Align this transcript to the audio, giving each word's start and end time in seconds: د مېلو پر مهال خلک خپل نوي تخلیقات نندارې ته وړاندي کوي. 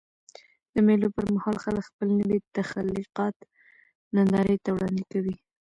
د 0.73 0.75
مېلو 0.87 1.07
پر 1.15 1.25
مهال 1.33 1.55
خلک 1.63 1.83
خپل 1.91 2.07
نوي 2.21 2.39
تخلیقات 2.57 3.35
نندارې 4.15 4.55
ته 4.63 4.69
وړاندي 4.71 5.05
کوي. 5.11 5.35